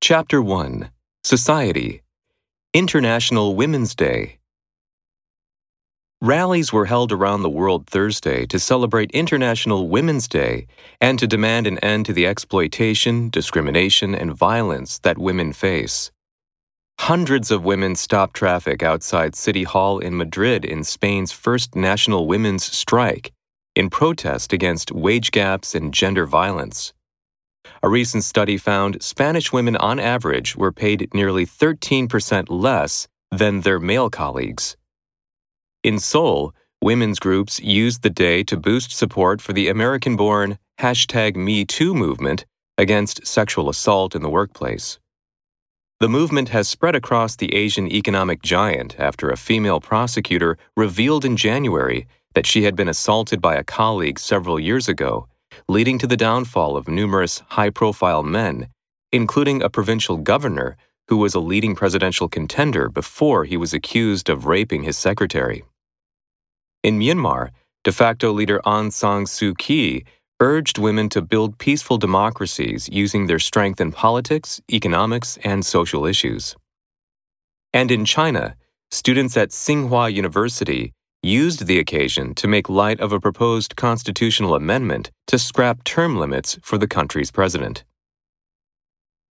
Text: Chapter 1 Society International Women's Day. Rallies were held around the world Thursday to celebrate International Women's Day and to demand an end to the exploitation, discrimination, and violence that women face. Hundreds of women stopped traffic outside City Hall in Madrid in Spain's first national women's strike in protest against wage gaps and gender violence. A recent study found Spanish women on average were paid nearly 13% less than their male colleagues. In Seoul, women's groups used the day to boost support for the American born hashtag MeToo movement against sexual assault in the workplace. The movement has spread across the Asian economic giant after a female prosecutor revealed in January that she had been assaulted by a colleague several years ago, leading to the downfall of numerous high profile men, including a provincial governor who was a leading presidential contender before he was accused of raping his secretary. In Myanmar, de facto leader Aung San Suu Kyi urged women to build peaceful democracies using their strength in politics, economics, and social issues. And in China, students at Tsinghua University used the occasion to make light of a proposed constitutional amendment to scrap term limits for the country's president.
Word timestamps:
Chapter 0.00 0.40
1 0.40 0.90
Society 1.24 2.02
International 2.72 3.56
Women's 3.56 3.96
Day. 3.96 4.38
Rallies 6.22 6.72
were 6.72 6.86
held 6.86 7.10
around 7.10 7.42
the 7.42 7.50
world 7.50 7.88
Thursday 7.88 8.46
to 8.46 8.60
celebrate 8.60 9.10
International 9.10 9.88
Women's 9.88 10.28
Day 10.28 10.68
and 11.00 11.18
to 11.18 11.26
demand 11.26 11.66
an 11.66 11.78
end 11.80 12.06
to 12.06 12.12
the 12.12 12.28
exploitation, 12.28 13.28
discrimination, 13.28 14.14
and 14.14 14.32
violence 14.32 15.00
that 15.00 15.18
women 15.18 15.52
face. 15.52 16.12
Hundreds 17.00 17.50
of 17.50 17.64
women 17.64 17.96
stopped 17.96 18.34
traffic 18.34 18.84
outside 18.84 19.34
City 19.34 19.64
Hall 19.64 19.98
in 19.98 20.16
Madrid 20.16 20.64
in 20.64 20.84
Spain's 20.84 21.32
first 21.32 21.74
national 21.74 22.28
women's 22.28 22.64
strike 22.64 23.32
in 23.74 23.90
protest 23.90 24.52
against 24.52 24.92
wage 24.92 25.32
gaps 25.32 25.74
and 25.74 25.92
gender 25.92 26.24
violence. 26.24 26.94
A 27.82 27.88
recent 27.88 28.24
study 28.24 28.56
found 28.56 29.02
Spanish 29.02 29.52
women 29.52 29.76
on 29.76 30.00
average 30.00 30.56
were 30.56 30.72
paid 30.72 31.14
nearly 31.14 31.46
13% 31.46 32.46
less 32.48 33.06
than 33.30 33.60
their 33.60 33.78
male 33.78 34.10
colleagues. 34.10 34.76
In 35.84 36.00
Seoul, 36.00 36.52
women's 36.82 37.20
groups 37.20 37.60
used 37.60 38.02
the 38.02 38.10
day 38.10 38.42
to 38.44 38.56
boost 38.56 38.90
support 38.90 39.40
for 39.40 39.52
the 39.52 39.68
American 39.68 40.16
born 40.16 40.58
hashtag 40.80 41.36
MeToo 41.36 41.94
movement 41.94 42.44
against 42.76 43.26
sexual 43.26 43.68
assault 43.68 44.14
in 44.14 44.22
the 44.22 44.30
workplace. 44.30 44.98
The 46.00 46.08
movement 46.08 46.50
has 46.50 46.68
spread 46.68 46.94
across 46.94 47.36
the 47.36 47.52
Asian 47.54 47.90
economic 47.90 48.42
giant 48.42 48.94
after 48.98 49.30
a 49.30 49.36
female 49.36 49.80
prosecutor 49.80 50.56
revealed 50.76 51.24
in 51.24 51.36
January 51.36 52.06
that 52.34 52.46
she 52.46 52.62
had 52.62 52.76
been 52.76 52.88
assaulted 52.88 53.40
by 53.40 53.56
a 53.56 53.64
colleague 53.64 54.18
several 54.18 54.60
years 54.60 54.88
ago, 54.88 55.28
leading 55.68 55.98
to 55.98 56.06
the 56.06 56.16
downfall 56.16 56.76
of 56.76 56.88
numerous 56.88 57.42
high 57.50 57.70
profile 57.70 58.22
men, 58.22 58.68
including 59.12 59.62
a 59.62 59.70
provincial 59.70 60.16
governor 60.16 60.76
who 61.08 61.16
was 61.16 61.34
a 61.34 61.40
leading 61.40 61.74
presidential 61.74 62.28
contender 62.28 62.88
before 62.88 63.44
he 63.44 63.56
was 63.56 63.72
accused 63.72 64.28
of 64.28 64.46
raping 64.46 64.82
his 64.82 64.96
secretary. 64.96 65.64
In 66.82 66.98
Myanmar, 66.98 67.50
de 67.84 67.92
facto 67.92 68.32
leader 68.32 68.60
Aung 68.64 68.92
San 68.92 69.24
Suu 69.24 69.56
Kyi 69.56 70.04
urged 70.40 70.78
women 70.78 71.08
to 71.08 71.22
build 71.22 71.58
peaceful 71.58 71.98
democracies 71.98 72.88
using 72.92 73.26
their 73.26 73.38
strength 73.38 73.80
in 73.80 73.90
politics, 73.90 74.60
economics, 74.70 75.38
and 75.42 75.66
social 75.66 76.06
issues. 76.06 76.54
And 77.72 77.90
in 77.90 78.04
China, 78.04 78.54
students 78.90 79.36
at 79.36 79.50
Tsinghua 79.50 80.12
University 80.12 80.92
used 81.22 81.66
the 81.66 81.78
occasion 81.78 82.34
to 82.34 82.46
make 82.46 82.68
light 82.68 83.00
of 83.00 83.12
a 83.12 83.20
proposed 83.20 83.74
constitutional 83.74 84.54
amendment 84.54 85.10
to 85.26 85.38
scrap 85.38 85.82
term 85.82 86.16
limits 86.16 86.58
for 86.62 86.78
the 86.78 86.86
country's 86.86 87.30
president. 87.30 87.84